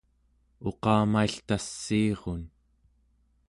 uqamailtassiirun 0.69 2.41